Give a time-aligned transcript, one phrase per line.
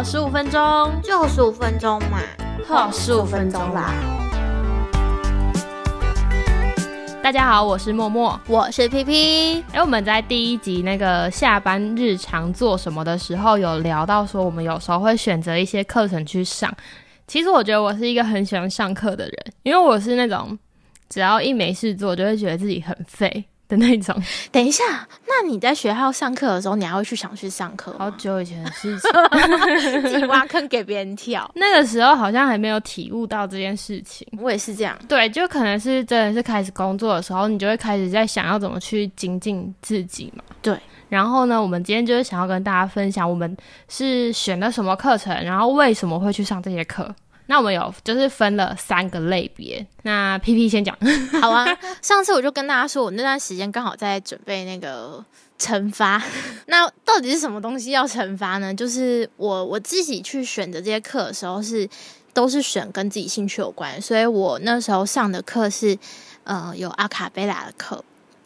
[0.00, 2.22] 呵，十五分钟，就十五分钟嘛，
[2.66, 3.92] 呵，十五分钟啦。
[7.22, 9.62] 大家好，我是默默，我是 P P。
[9.72, 16.74] 哎，我们在第一集那个下班日常做什么的时候，有聊到说，我们有时候会选择一些课程去上。
[17.26, 20.58] 其实我觉得我是一个很喜欢上课的人，因为我是那种
[21.10, 23.44] 只要一没事做，就会觉得自己很废。
[23.70, 24.14] 的那种，
[24.52, 24.84] 等一下，
[25.26, 27.94] 那你在学校上课的时候，你还会去想去上课？
[27.96, 29.10] 好久以前的事情，
[30.02, 31.48] 自己挖坑给别人跳。
[31.54, 34.26] 那个时候好像还没有体悟到这件事情。
[34.38, 40.42] 我也是这样，对，就可能是真的是开始工作的时候，你就会开始在想要怎么去精进自己嘛。
[40.60, 40.76] 对，
[41.08, 43.56] 然后呢，我们今天就是想要跟大家分享，我们
[43.88, 47.14] 是选了什么课程，然后为什么会去上这些课。
[47.50, 50.96] 那我们有就是分了三个类别，那 P P 先讲，
[51.42, 51.66] 好啊。
[52.00, 55.24] 上次我就跟大家说，我那段时间刚好在准备那个
[55.58, 56.22] 惩罚。
[56.66, 58.72] 那到底是什么东西要惩罚呢？
[58.72, 61.88] 就是我我自己去选择这些课的时候，是
[62.32, 65.98] 都是选跟自己兴趣有关，所以我那时候上的课是
[66.44, 68.04] 呃有阿卡贝拉的课，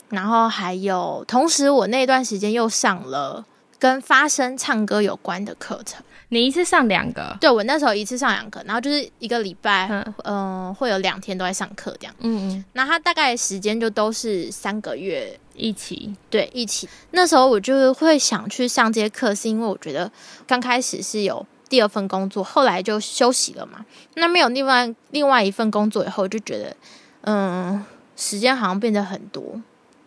[0.08, 3.44] 然后还有同时我那段时间又上了
[3.78, 6.02] 跟发声唱歌有关的课程。
[6.30, 7.36] 你一次上两个？
[7.40, 9.88] 对，我那时候一次上两个，然后就是一个礼拜，
[10.24, 12.14] 嗯，会有两天都在上课这样。
[12.20, 12.64] 嗯嗯。
[12.72, 16.88] 那他大概时间就都是三个月一起，对，一起。
[17.12, 20.10] 那时候我就会想去上这些课，是因为我觉得
[20.46, 23.84] 刚开始是有第二份工作，后来就休息了嘛。
[24.14, 26.76] 那没有另外另外一份工作以后，就觉得
[27.22, 27.84] 嗯，
[28.16, 29.60] 时间好像变得很多，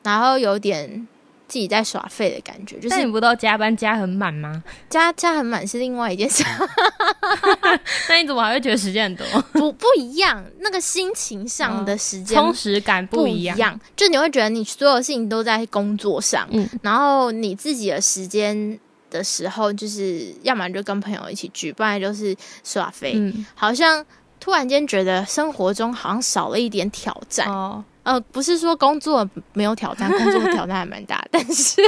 [0.04, 1.08] 然后有点。
[1.48, 4.64] 自己在耍废的感觉，就是你不都加班加很满吗？
[4.90, 6.44] 加加很满是另外一件事。
[8.10, 9.26] 那你怎么还会觉得时间很多？
[9.54, 13.80] 不不一样，那个心情上的时间充实感不一样。
[13.96, 18.78] 就你会觉得你所有事情都在工作上，嗯，然后你自己的时间
[19.10, 23.14] 的时候，就是要么就跟朋友一起聚，不然就是耍废。
[23.16, 24.06] 嗯，好像
[24.40, 27.84] 突然间觉得生活中好像少了一点挑战哦。
[28.08, 31.82] 呃，不是说工作没有挑战，工作挑战还蛮大， 但是，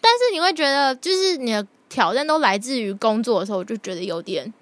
[0.00, 4.52] 但是你会觉得，就是你的挑战都来自于工作的时候，我就觉得有点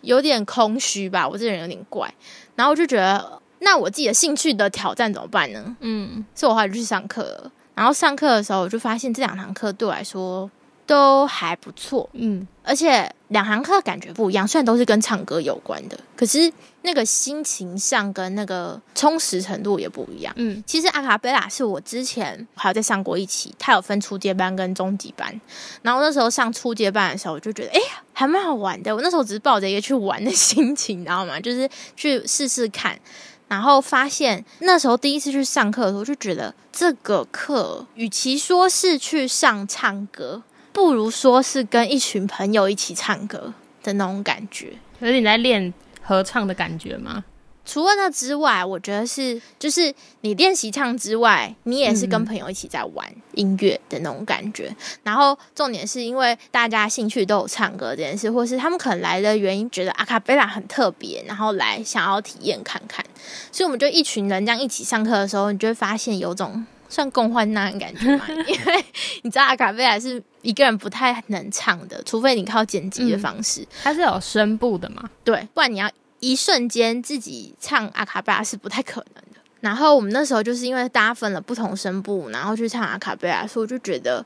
[0.00, 1.28] 有点空虚吧。
[1.28, 2.10] 我这人有点怪，
[2.56, 5.76] 然后我就觉得，那我自己的兴趣的挑战怎么办呢？
[5.80, 7.52] 嗯，所以我后来就去上课了。
[7.74, 10.50] 然后上课的时候，我就发现这两堂课对我来说。
[10.88, 16.50] 都还不错，嗯，而且两堂课感觉不一样，虽然都是跟唱歌有关的，可是
[16.80, 25.38] 那个心情上跟那个充实程度也不一样，嗯，其实阿卡贝拉是我之前还有在上过一期，它有分初阶班跟中级班，
[25.82, 27.80] 然后那时候上初阶班的时候，我就觉得哎，
[28.14, 31.38] 还蛮好玩的，我那时候只是抱着一个去玩的心情，你知道吗？
[31.38, 32.98] 就是去试试看，
[33.46, 40.42] 然后发现那时候第一次去上课的时候，就觉得这个课与其说是去上唱歌。
[40.78, 43.52] 不如说是跟一群朋友一起唱歌
[43.82, 47.24] 的那种感觉，可是你在练合唱的感觉吗？
[47.66, 54.74] 除了那之外，我觉得是就是你练习唱之外，你也是跟朋友一起在玩音乐的那种感觉。
[55.02, 63.04] 然后重点是因为大家兴趣都有唱歌这件事，或是他们可能来的原因觉得阿卡贝拉很特别，然后来想要体验看看，
[63.50, 66.64] 所以我们就一群人这样一起上课的时候，你就会发现有种。
[66.90, 68.24] 算共患难的感觉嘛？
[68.48, 68.84] 因为
[69.20, 70.18] 你知道阿卡贝拉是
[70.48, 73.66] 一个人不太能唱的，除非你靠剪辑的方式。
[73.82, 75.10] 它是有声部的嘛？
[75.22, 79.40] 对，不然你要一瞬间自己唱阿卡贝拉是不太可能的。
[79.60, 84.24] 然后我们那时候就是因为大家分了不同声部，然后去唱阿卡贝拉，所以我就觉得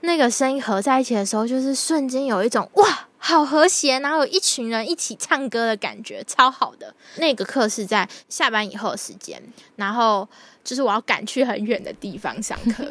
[0.00, 3.04] 那个声音合在一起的时候，就是瞬间有一种哇。
[3.20, 6.94] 好和谐，然后有一群人一起唱歌的感觉，超好的。
[7.16, 9.42] 那个课是在下班以后的时间，
[9.74, 10.26] 然后
[10.62, 12.88] 就是我要赶去很远的地方上课。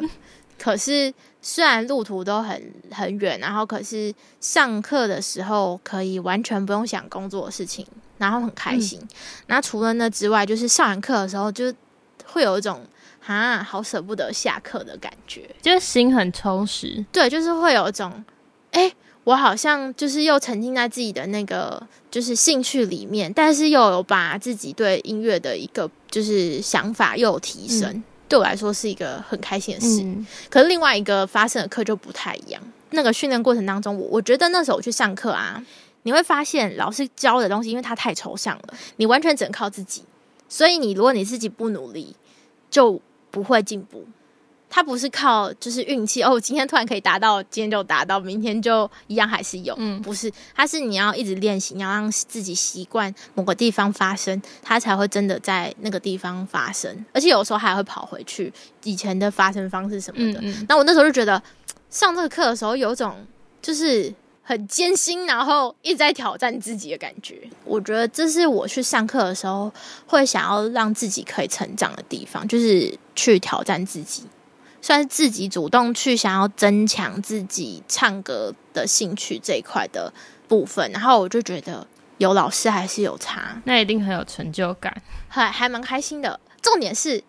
[0.58, 7.86] 可是虽然路途都很很远，然后可是上课的时候可以完全不用想工作的事情，
[8.18, 9.00] 然后很开心。
[9.46, 11.72] 那除了那之外，就是上完课的时候就
[12.26, 12.84] 会有一种
[13.24, 17.04] 啊，好舍不得下课的感觉，就是心很充实。
[17.12, 18.24] 对，就是会有一种
[18.72, 18.92] 哎。
[19.24, 30.04] 我好像就是又沉浸在自己的那个就是兴趣里面，但是又有把自己对音乐的一个就是想法又有提升，对我来说是一个很开心的事。
[30.50, 32.62] 可是另外一个发生的课就不太一样。
[32.90, 35.62] 那个训练过程当中，我我觉得那时候我去上课啊，
[36.04, 40.04] 你会发现老师教的东西，因为它太抽象了，你完全只能靠自己。
[40.48, 42.16] 所以你如果你自己不努力，
[42.70, 44.06] 就不会进步。
[44.78, 58.52] 它不是靠就是运气哦，今天突然可以达到，今天就达到，明天就一样还是有，嗯，不是，它是你要一直练习，你要让自己习惯某个地方发生，它才会真的在那个地方发生，而且有时候还会跑回去
[58.84, 60.40] 以前的发生方式什么的。
[60.68, 61.42] 那我那时候就觉得
[61.90, 63.16] 上这个课的时候有种
[63.60, 64.14] 就是
[64.44, 67.42] 很艰辛，然后一直在挑战自己的感觉。
[67.64, 69.72] 我觉得这是我去上课的时候
[70.06, 74.22] 会想要让自己可以成长的地方，就是去挑战自己，
[74.80, 80.12] 算是自己主动去想要增强自己唱歌的兴趣这一块的
[80.46, 80.90] 部分。
[80.92, 81.86] 然后我就觉得
[82.18, 86.38] 有老师还是有差，那一定很有成就感， 还还蛮开心的。
[86.62, 87.22] 重点是。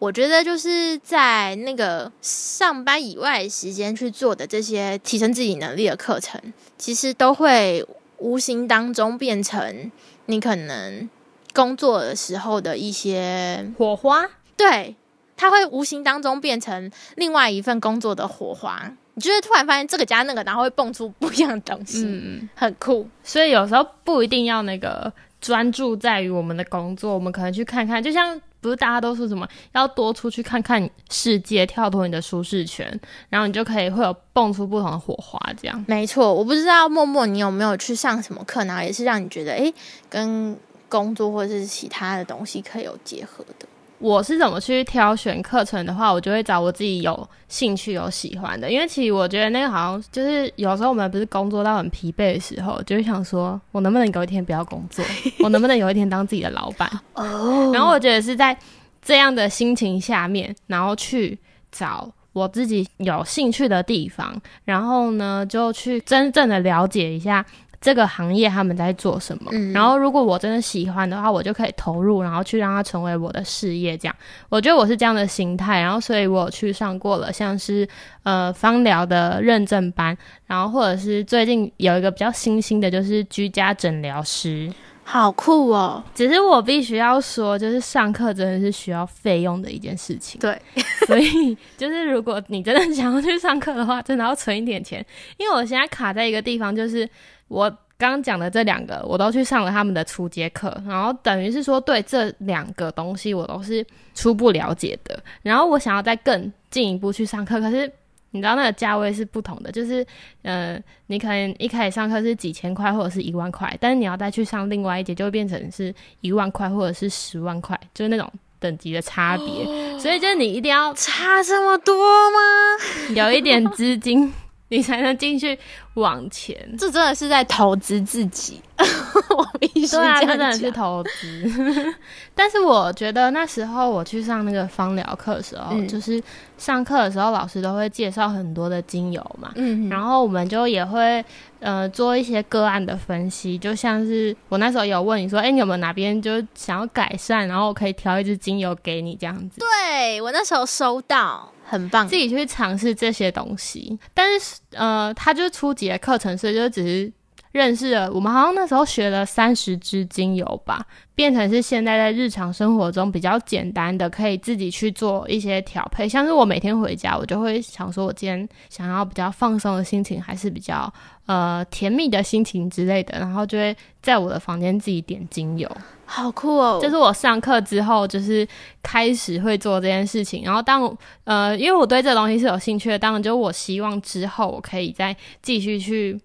[0.00, 6.38] 我觉得就是在那个上班以外时间去做的这些提升自己能力的课程，
[6.76, 7.86] 其实都会
[8.18, 9.90] 无形当中变成
[10.26, 11.08] 你可能
[11.54, 14.28] 工作的时候的一些火花。
[14.58, 14.94] 对，
[15.36, 18.90] 它会无形当中变成另外一份工作的火花。
[19.14, 23.08] 你就是突然发现这个加那个，然后会蹦出不一样的东西，嗯，很酷。
[23.22, 28.40] 所以有时候不一定要那个专注在于我们的工作，我们可能去看看，就像。
[28.64, 32.98] 不是大家都说什么要多出去看看世界，跳脱你的舒适圈，
[33.28, 35.38] 然后你就可以会有蹦出不同的火花。
[35.60, 38.82] 这样没错，我不知道默默你有没有去上什么课然后？
[38.82, 39.70] 也是让你觉得哎，
[40.08, 40.56] 跟
[40.88, 43.66] 工作或者是其他的东西可以有结合的。
[44.04, 48.70] 我是怎么去挑选课程的话，我就会找我自己有兴趣、有喜欢的。
[48.70, 55.02] 因为其实我觉得那个好像就是有时候我们不是工作到很疲惫的时候，就会想说，我能不能有一天不要工作？
[55.40, 56.86] 我能不能有一天当自己的老板？
[57.14, 57.70] 哦。
[57.72, 58.54] 然后我觉得是在
[59.00, 61.38] 这样的心情下面，然后去
[61.72, 67.42] 找我自己有兴趣的地方，然后呢，就去真正的了解一下。
[67.84, 69.52] 这个行业他们在做什么？
[69.74, 73.94] 然后如果我真的喜欢的话，我就可以投入，然后去让它成为我的事业。
[73.94, 74.16] 这样，
[74.48, 75.82] 我觉得我是这样的心态。
[75.82, 77.86] 然后，所以我去上过了，像是
[78.22, 80.16] 呃芳疗的认证班，
[80.46, 84.72] 然后或者是最近有一个比较新兴的，就是居家诊疗师，
[85.04, 86.02] 好酷哦！
[86.14, 90.40] 只是我必须要说，就是上课真的是需要费用的一件事情。
[90.40, 90.60] 对，
[91.06, 95.04] 所以就是如果你真的想要去上课的话，真的要存一点钱，
[95.36, 97.08] 因为我现在卡在一个地方，就是。
[97.46, 97.68] 我
[97.98, 105.22] 刚刚讲的这两个，我都去上了他们的初阶课，然后等于是说对这两个东西我都是初步了解的。
[105.42, 107.88] 然后我想要再更进一步去上课，可是
[108.34, 110.04] 你知道那个价位是不同的，就是
[110.42, 110.76] 呃，
[111.06, 118.28] 你可能一开始上课是几千块或者是一万块，但是你要再去上另外一节，就会变成是一万块或者是十万块，就是那种
[118.58, 119.64] 等级的差别。
[120.00, 121.94] 所以就是你一定要差这么多
[122.30, 123.14] 吗？
[123.14, 124.32] 有一点资金。
[124.68, 125.56] 你才能进去
[125.92, 128.60] 往前，这真的是在投资自己。
[128.78, 129.46] 我
[129.84, 131.94] 必须这样真的是投资。
[132.34, 136.22] 但是我觉得那时候我去上那个芳疗课的时候，就是
[136.56, 141.24] 上课的时候老师都会介绍很多的精油嘛，嗯，然后我们就也会
[141.60, 149.60] 呃做一些个案的分析，就像是我那时候有问你说，哎，你有没有哪边就是想要改善，然后我可以调一支精油给你这样子。
[149.60, 151.50] 对我那时候收到。
[151.66, 153.98] 很棒，自己去尝试这些东西。
[154.12, 157.12] 但是，呃，他就初级的课程，所以就只是
[157.54, 158.12] 认识了。
[158.12, 160.84] 我们好像那时候学了三十支精油吧，
[161.14, 166.08] 变成是现在在日常生活中比较简单的，可以自己去做一些调配。
[166.08, 170.92] 像是我每天回家，我就会想说，我今天想要比较放松的心情，还是比较
[171.26, 175.70] 呃甜蜜的心情之类的，然后就会在我的房间自己点精油。
[176.06, 176.80] 好酷哦！
[176.82, 178.46] 就是我上课之后，就是
[178.82, 180.42] 开始会做这件事情。
[180.44, 180.82] 然后当
[181.22, 186.20] 呃，因为我对这东西是有兴趣的，当然就我希望之后我可以再继续去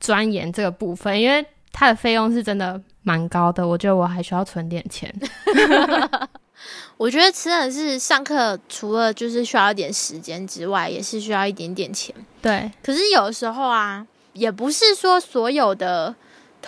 [0.00, 3.66] 钻研这个部分，因为它的费用是真的蛮高的。
[3.66, 5.12] 我觉得我还需要存点钱。
[6.96, 12.14] 我觉得真的是上课除了就是需要一点时间之外，也是需要一点点钱。
[12.42, 16.14] 对，可是有时候啊，也不是说所有的。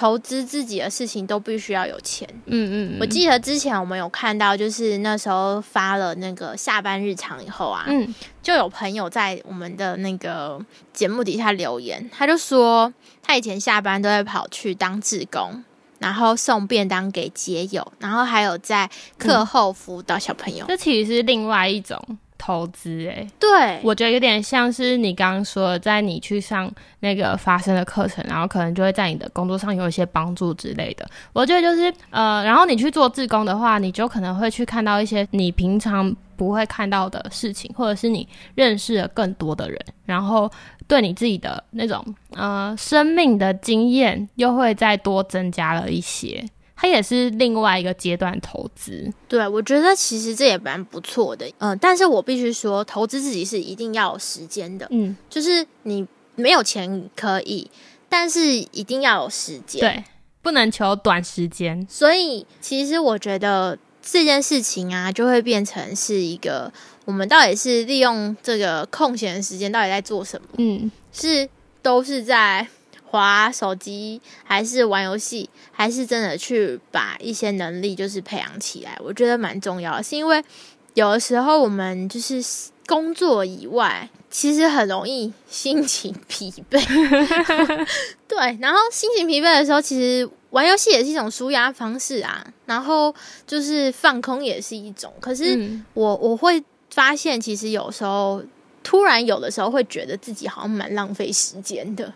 [0.00, 2.26] 投资自己的事情都必须要有钱。
[2.46, 10.58] 嗯嗯，我记得之前我们有看到，就是那时候发了那个下班日常以后啊，嗯，就有朋友在我们的那个
[10.94, 12.90] 节目底下留言，他就说
[13.22, 15.62] 他以前下班都会跑去当志工，
[15.98, 18.88] 然后送便当给街友，然后还有在
[19.18, 20.64] 课后辅导小朋友。
[20.66, 22.02] 这其实是另外一种。
[22.40, 31.06] 投资哎，对我觉得有点像是你刚刚说，在你去上那个发生的课程，然后可能就会在你的工作上有一些帮助之类的。
[31.34, 40.50] 我觉得就是呃，然后你去做志工的话，你就可能会去看到一些你平常不会看到的事情，或者是你认识了更多的人，然后
[40.88, 46.42] 对你自己的那种呃生命的经验又会再多增加了一些。
[46.80, 56.06] 它也是另外一个阶段投资，对我觉得其实这也蛮不错的，嗯，但是我必须说，投资自己是一定要有时间的，嗯，就是你
[56.36, 57.70] 没有钱可以，
[58.08, 60.04] 但是一定要有时间，对，
[60.40, 61.86] 不能求短时间。
[61.86, 66.72] 所以其实我觉得这件事情啊，就会变成是一个，
[67.04, 70.48] 我们到底是利用这个空闲的时间到底在做什么？
[70.56, 71.46] 嗯，是
[71.82, 72.66] 都是在。
[73.10, 80.02] 滑手机，还是玩游戏，还是真的去把一些能力就是培养起来，我觉得蛮重要的。
[80.02, 80.40] 是因为
[80.94, 82.40] 有的时候我们就是
[82.86, 86.80] 工作以外，其实很容易心情疲惫。
[88.28, 92.46] 对，然后心情疲惫的时候，其实玩游戏也是一种舒压方式啊。
[92.66, 93.12] 然后
[93.44, 95.12] 就是放空也是一种。
[95.18, 98.40] 可是我我会发现，其实有时候
[98.84, 102.12] 突然有的时候会觉得自己好像蛮浪费时间的。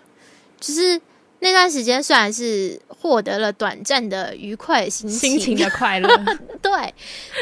[0.67, 1.01] 就是
[1.41, 6.09] 那段时间，虽然是获得了短暂的愉快心情、心情的快乐，
[6.63, 6.73] 对，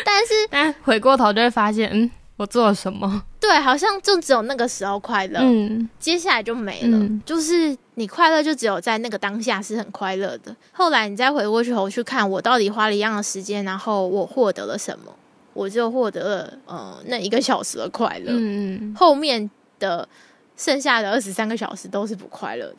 [0.04, 3.22] 但是 但回过头就会发现，嗯，我做了什么？
[3.38, 7.08] 对，好像就只有那个时候快乐，嗯，接下来就没了。
[7.24, 10.54] 就是你快乐，就只有在那个当下是很快乐的。
[10.72, 15.14] 后来你再回过去头去看，我到底花了一样的时间，然后我获得了什么？
[15.54, 18.32] 我就获得了呃那一个小时的快乐。
[18.32, 19.48] 嗯嗯，后面
[19.78, 20.08] 的
[20.56, 22.78] 剩下的二十三个小时都是不快乐的。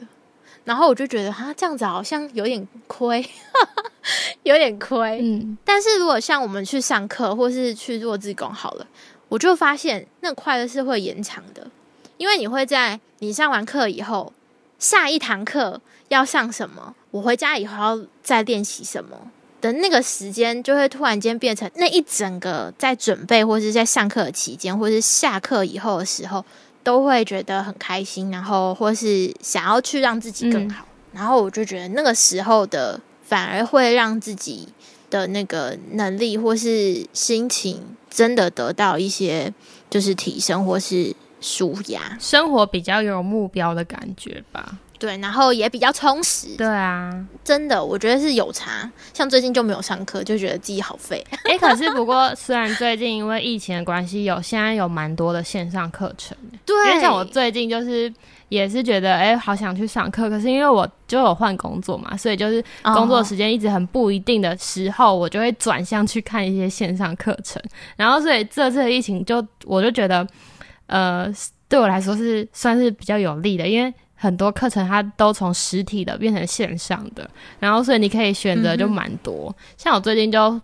[0.66, 3.26] 然后我就觉得，哈，这样子好像有点亏，
[4.44, 5.20] 有点亏。
[5.22, 8.88] 嗯，但是如果像我们去上课，或是去做自工好了，
[9.28, 11.70] 我就发现那快乐是会延长的，
[12.18, 14.32] 因为你会在你上完课以后，
[14.80, 26.46] 下一堂课要上什么，我回家以后要再练习什么的那个时间，就会突然间变成那一整个在准备，或是在上课期间，或是下课以后的时候。
[26.84, 34.68] 都会觉得很开心，然后或是想要去让自己更好，然后我就觉得那个时候的反而会让自己
[35.10, 39.54] 的那个能力或是心情真的得到一些
[39.90, 44.80] 就是提升或是舒压，生活比较有目标的感觉吧。
[45.04, 46.56] 对，然后也比较充实。
[46.56, 48.90] 对啊，真的，我觉得是有差。
[49.14, 51.22] 像最近就没有上课，就觉得自己好废。
[51.44, 56.38] 哎，可是不过，虽然最近因为疫情的关系，有现在有蛮多的线上课程。
[56.66, 58.10] 对，因为像我最近就是
[58.48, 60.30] 也是觉得，哎，好想去上课。
[60.30, 67.62] 可是因为我就有换工作嘛，所以就是工作时间一直很不一定的时候，我就会转向去看一些线上课程。
[67.98, 70.26] 然后，所以这次疫情就我就觉得，
[70.88, 71.30] 呃，
[71.68, 73.94] 对我来说是算是比较有利的，因为。
[74.16, 77.30] 很多课程它都从实体的变成线上的，
[77.60, 79.54] 然后所以你可以选择就蛮多。
[79.78, 80.60] 像我最近就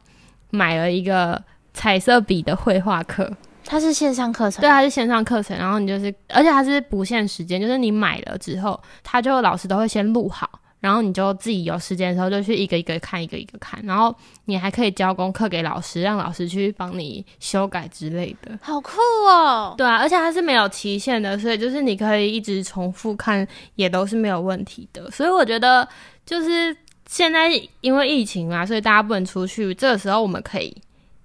[0.50, 1.42] 买了一个
[1.74, 3.32] 彩色笔的绘画课，
[3.66, 5.58] 它是线上课程，对，它是线上课程。
[5.58, 10.50] 然后你就是，而且它是不限时间，就是你买了之后，他就老师都会先录好。
[10.80, 13.80] 然后你就自己有时间的时候就去一个一个看，一个一个看。
[13.86, 18.58] 然后你还可以交功课给老师，让老师去帮你修改之类的。
[18.62, 19.74] 好酷哦！
[19.78, 25.10] 对啊，而且它是没有期限的，所以就是你可以一直重复看，也都是没有问题的。
[25.12, 25.88] 所以我觉得
[26.26, 26.76] 就是
[27.08, 27.50] 现在
[27.82, 30.76] 因为疫情嘛，所以大家不能出去，这个时候我们可以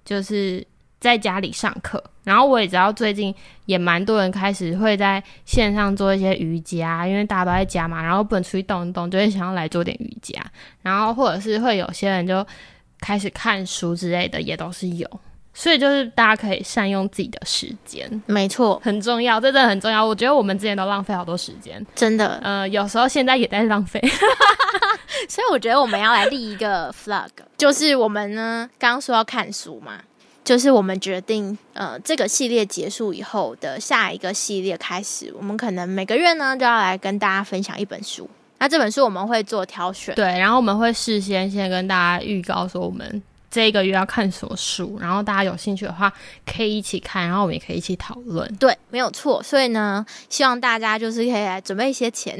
[0.04, 0.66] 就是。
[1.00, 3.34] 在家里上课，然后我也知道最近
[3.66, 10.42] 也蛮多人开始会在线上做一些瑜伽，因为大家都在家嘛，然后不能出去动一动，就会想要来做点瑜伽。
[10.82, 12.44] 然后或者是会有些人就
[13.00, 15.08] 开始看书之类的，也都是有。
[15.56, 20.04] 所以就是大家可以善用自己的时间，没错，很重要，这真的很重要。
[20.04, 22.40] 我觉得我们之前都浪费好多时间，真的。
[22.42, 24.00] 呃，有时候现在也在浪费，
[25.30, 30.00] 所以我觉得我们要来立一个 flag，就是我们呢刚刚说要看书嘛。
[30.44, 38.28] 就是我们决定，呃，这个系列结束以后的下一个系列开始，我们可能每个月呢就要来跟大家分享一本书。
[38.58, 43.22] 那这本书我们会做挑选，对，然后我们会事先先跟大家预告说我们。
[43.54, 46.12] 这一个月要看什么书，然后大家有兴趣的话
[46.44, 48.52] 可以一起看，然后我们也可以一起讨论。
[48.56, 49.40] 对，没有错。
[49.44, 52.36] 所以呢，希望大家就是可以来准备一些钱，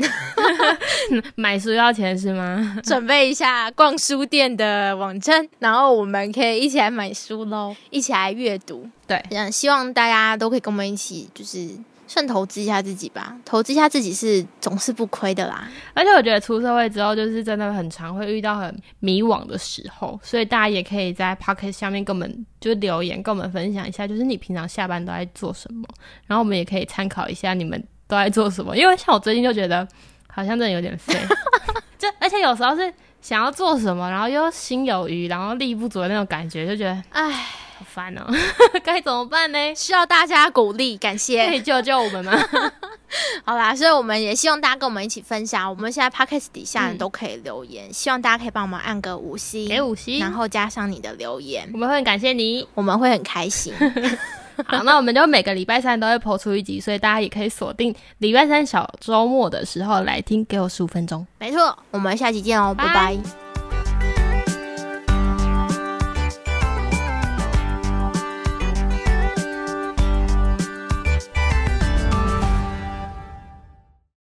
[1.37, 2.78] 买书要钱是吗？
[2.83, 8.90] 准备一下逛书店的网站，然后我们可以一起来买书喽，一起来阅读。
[9.06, 11.68] 对，嗯，希望大家都可以跟我们一起，就是。
[12.14, 15.68] 算投资一下自己吧，投资一下自己是总是不亏的啦。
[15.94, 25.88] 而且我觉得出社会之后，就是真的很常会遇到很迷惘的时候，所以大家也可以在 Pocket 下面跟我们就留言，跟我们分享一下，就是你平常下班都在做什么，
[26.28, 28.76] 然后我们也可以参考一下你们都在做什么。
[28.76, 29.85] 因为像我最近就觉得
[30.28, 31.18] 好像真的有点废，
[31.99, 37.44] 就而且有时候是想要做什么，然后又心有余，然后力不足的那种感觉，就觉得唉。
[37.76, 38.25] 好烦哦，
[38.85, 39.75] 该怎么办呢？
[39.75, 42.33] 需要大家鼓励，感谢，可以救救我们吗？
[43.45, 45.69] 好啦，所以我们也希望大家跟我们一起分享。
[45.69, 53.73] 我们现在 podcast 底下都可以留言，希望大家可以帮我们按个五星，给五星，然后加上你的留言，我们会很感谢你，我们会很开心。
[54.66, 61.26] 好，那我们就每个礼拜三都会播出一集，所以大家也可以锁定礼拜三小周末的时候来听，给我十五分钟。
[61.38, 63.43] 没错，我们下期见哦，拜拜。